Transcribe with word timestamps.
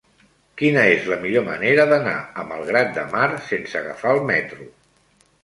Quina 0.61 0.85
és 0.93 1.03
la 1.11 1.17
millor 1.25 1.45
manera 1.49 1.85
d'anar 1.91 2.15
a 2.21 2.47
Malgrat 2.53 2.91
de 2.97 3.05
Mar 3.13 3.29
sense 3.51 3.79
agafar 3.83 4.17
el 4.17 4.25
metro? 4.33 4.69